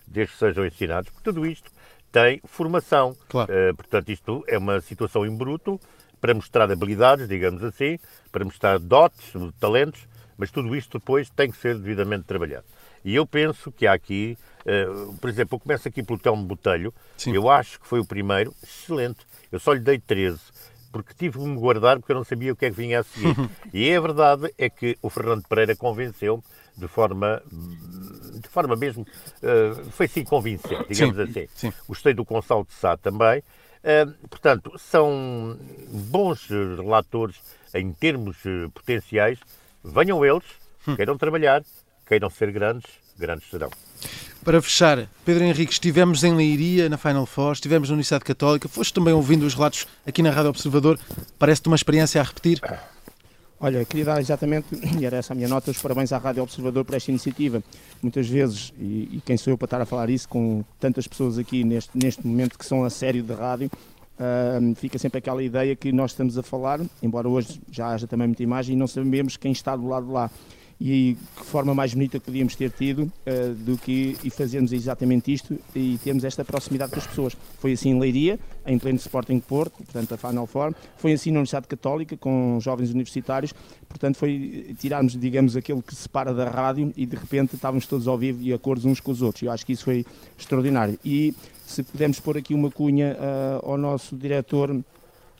[0.06, 1.70] desde que sejam ensinados, porque tudo isto
[2.10, 3.14] tem formação.
[3.28, 3.52] Claro.
[3.52, 5.78] Uh, portanto, isto é uma situação em bruto
[6.18, 7.98] para mostrar habilidades, digamos assim,
[8.32, 12.64] para mostrar dotes, talentos, mas tudo isto depois tem que ser devidamente trabalhado.
[13.04, 16.92] E eu penso que há aqui Uh, por exemplo, eu começo aqui pelo Telmo Botelho.
[17.16, 17.34] Sim.
[17.34, 18.54] Eu acho que foi o primeiro.
[18.62, 19.26] Excelente.
[19.52, 20.38] Eu só lhe dei 13
[20.94, 23.02] porque tive de me guardar porque eu não sabia o que é que vinha a
[23.02, 23.34] seguir.
[23.74, 26.40] e a verdade é que o Fernando Pereira convenceu-me
[26.76, 27.42] de forma,
[28.40, 31.48] de forma mesmo, uh, foi sim convincente, digamos sim, assim.
[31.54, 31.72] Sim.
[31.88, 33.40] Gostei do Gonçalo de Sá também.
[33.40, 37.40] Uh, portanto, são bons relatores
[37.74, 39.38] em termos uh, potenciais.
[39.84, 40.44] Venham eles,
[40.86, 40.96] hum.
[40.96, 41.62] queiram trabalhar,
[42.06, 43.70] queiram ser grandes, grandes serão.
[44.44, 48.92] Para fechar, Pedro Henrique, estivemos em Leiria, na Final Four, estivemos na Universidade Católica, foste
[48.92, 50.98] também ouvindo os relatos aqui na Rádio Observador.
[51.38, 52.60] Parece-te uma experiência a repetir?
[53.58, 54.66] Olha, queria dar exatamente,
[55.00, 57.62] e era essa a minha nota, os parabéns à Rádio Observador por esta iniciativa.
[58.02, 61.38] Muitas vezes, e, e quem sou eu para estar a falar isso com tantas pessoas
[61.38, 63.70] aqui neste, neste momento que são a sério de rádio,
[64.18, 68.26] uh, fica sempre aquela ideia que nós estamos a falar, embora hoje já haja também
[68.26, 70.30] muita imagem, e não sabemos quem está do lado de lá
[70.80, 75.32] e que forma mais bonita que podíamos ter tido uh, do que e fazermos exatamente
[75.32, 77.36] isto e termos esta proximidade com as pessoas.
[77.58, 81.38] Foi assim em Leiria, em pleno Sporting Porto, portanto a Final Four, foi assim na
[81.38, 83.52] Universidade Católica com jovens universitários,
[83.88, 88.18] portanto foi tirarmos, digamos, aquele que separa da rádio e de repente estávamos todos ao
[88.18, 89.42] vivo e acordos uns com os outros.
[89.42, 90.04] Eu acho que isso foi
[90.38, 90.98] extraordinário.
[91.04, 91.34] E
[91.66, 94.82] se pudermos pôr aqui uma cunha uh, ao nosso diretor,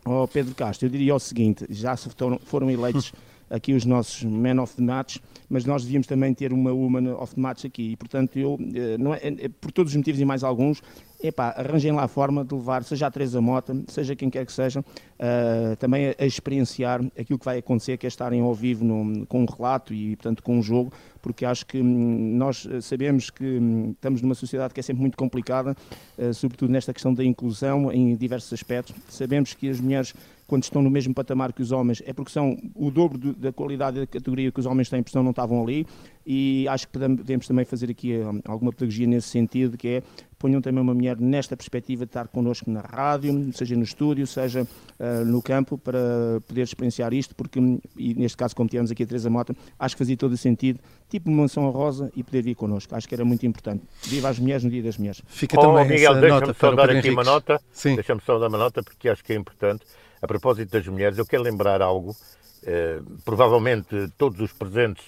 [0.05, 2.09] ao Pedro Castro, eu diria o seguinte, já se
[2.45, 3.13] foram eleitos
[3.55, 7.35] aqui os nossos men of the match, mas nós devíamos também ter uma woman of
[7.35, 7.93] the match aqui.
[7.93, 10.83] E, portanto, eu, eh, não é, é, por todos os motivos e mais alguns,
[11.23, 14.53] epá, arranjem lá a forma de levar, seja a Teresa Mota, seja quem quer que
[14.53, 18.85] seja, uh, também a, a, experienciar aquilo que vai acontecer, que é estarem ao vivo
[18.85, 23.31] no, com um relato e, portanto, com um jogo, porque acho que hum, nós sabemos
[23.31, 25.77] que hum, estamos numa sociedade que é sempre muito complicada,
[26.19, 28.95] uh, sobretudo nesta questão da inclusão em diversos aspectos.
[29.09, 30.15] Sabemos que as mulheres
[30.47, 33.53] quando estão no mesmo patamar que os homens, é porque são o dobro do, da
[33.53, 35.87] qualidade da categoria que os homens têm, porque senão não estavam ali.
[36.27, 40.03] E acho que podemos também fazer aqui hum, alguma pedagogia nesse sentido, que é
[40.45, 44.63] ponham também uma mulher nesta perspectiva de estar connosco na rádio, seja no estúdio, seja
[44.63, 45.99] uh, no campo, para
[46.47, 47.59] poder experienciar isto, porque,
[47.97, 50.81] e neste caso, como tivemos aqui a Teresa Mota, acho que fazia todo o sentido,
[51.09, 52.95] tipo uma menção rosa e poder vir connosco.
[52.95, 53.85] Acho que era muito importante.
[54.03, 55.23] Viva as mulheres no dia das mulheres.
[55.27, 58.83] Fica oh, também Miguel, deixa-me só dar aqui uma nota, deixa-me só dar uma nota,
[58.83, 59.87] porque acho que é importante.
[60.25, 62.17] A propósito das mulheres, eu quero lembrar algo,
[62.65, 65.05] eh, provavelmente todos os presentes,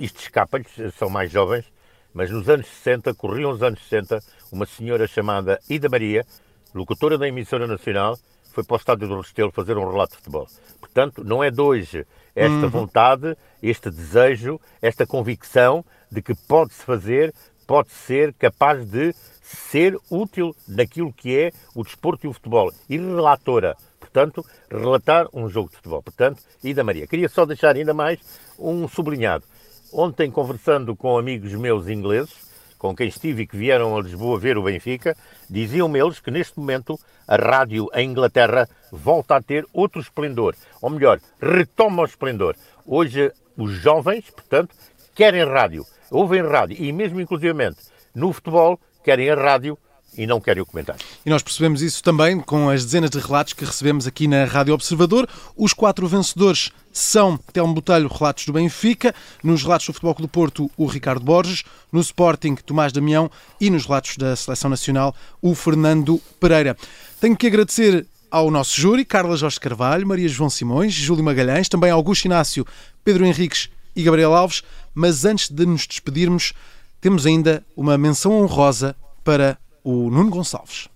[0.00, 0.66] isto escapa-lhes,
[0.98, 1.64] são mais jovens,
[2.12, 4.18] mas nos anos 60, corriam os anos 60,
[4.50, 6.26] uma senhora chamada Ida Maria,
[6.74, 8.18] locutora da emissora nacional,
[8.52, 10.48] foi para o estádio do Restelo fazer um relato de futebol.
[10.80, 12.68] Portanto, não é de hoje esta Uhum.
[12.68, 17.32] vontade, este desejo, esta convicção de que pode-se fazer,
[17.64, 22.72] pode ser capaz de ser útil naquilo que é o desporto e o futebol.
[22.88, 23.76] E relatora,
[24.12, 26.02] portanto, relatar um jogo de futebol.
[26.02, 27.06] Portanto, e da Maria.
[27.06, 28.20] Queria só deixar ainda mais
[28.58, 29.44] um sublinhado.
[29.92, 32.34] Ontem, conversando com amigos meus ingleses,
[32.78, 35.16] com quem estive e que vieram a Lisboa ver o Benfica,
[35.48, 40.54] diziam-me eles que neste momento a rádio em Inglaterra volta a ter outro esplendor.
[40.80, 42.56] Ou melhor, retoma o esplendor.
[42.84, 44.74] Hoje os jovens, portanto,
[45.14, 47.78] querem rádio, ouvem rádio e mesmo inclusivamente
[48.14, 49.78] no futebol querem a rádio
[50.16, 51.00] e não querem o comentário.
[51.24, 54.74] E nós percebemos isso também com as dezenas de relatos que recebemos aqui na Rádio
[54.74, 55.28] Observador.
[55.56, 60.32] Os quatro vencedores são Telmo Botelho, relatos do Benfica, nos relatos do Futebol Clube do
[60.32, 65.54] Porto, o Ricardo Borges, no Sporting, Tomás Damião e nos relatos da Seleção Nacional, o
[65.54, 66.76] Fernando Pereira.
[67.20, 71.90] Tenho que agradecer ao nosso júri, Carla Jorge Carvalho, Maria João Simões, Júlio Magalhães, também
[71.90, 72.66] Augusto Inácio,
[73.04, 74.62] Pedro Henriques e Gabriel Alves,
[74.94, 76.52] mas antes de nos despedirmos,
[77.00, 80.88] temos ainda uma menção honrosa para o Nuno Gonçalves.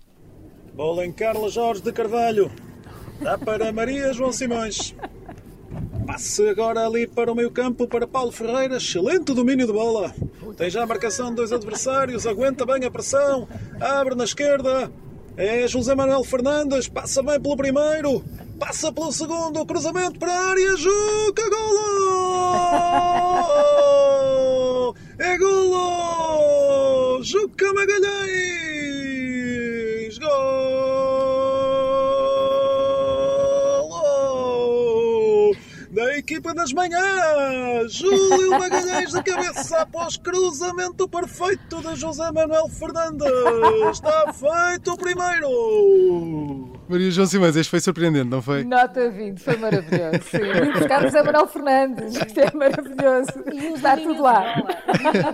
[0.73, 2.51] Bola em Carla Jorge de Carvalho.
[3.21, 4.95] Dá para Maria João Simões.
[6.05, 8.77] Passe agora ali para o meio campo para Paulo Ferreira.
[8.77, 10.13] Excelente domínio de bola.
[10.55, 12.25] Tem já a marcação de dois adversários.
[12.25, 13.47] Aguenta bem a pressão.
[13.79, 14.91] Abre na esquerda.
[15.35, 16.87] É José Manuel Fernandes.
[16.87, 18.23] Passa bem pelo primeiro.
[18.57, 19.65] Passa pelo segundo.
[19.65, 20.77] Cruzamento para a área.
[20.77, 22.45] Juca golo!
[25.19, 27.21] É golo!
[27.23, 28.56] Juca Magalhães!
[36.67, 37.93] Das manhãs!
[37.93, 43.27] Júlio Magalhães de cabeça após cruzamento perfeito de José Manuel Fernandes!
[43.91, 46.77] Está feito o primeiro!
[46.89, 48.63] Maria João Simões, este foi surpreendente, não foi?
[48.63, 50.23] Nota 20, foi maravilhoso.
[50.29, 50.71] Sim.
[50.79, 53.75] Buscar José Manuel Fernandes, isto é maravilhoso.
[53.75, 54.63] Está tudo lá.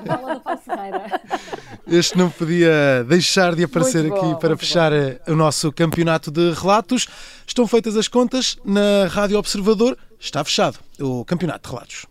[0.05, 0.41] Bola.
[1.85, 6.31] Este não podia deixar de aparecer Muito aqui bom, para fechar eh, o nosso campeonato
[6.31, 7.07] de relatos.
[7.45, 9.97] Estão feitas as contas na Rádio Observador.
[10.23, 12.07] Está fechado o campeonato de relatos.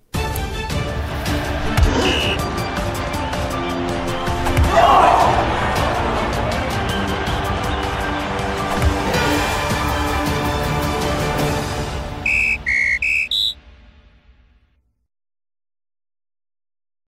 [4.75, 5.12] Oh!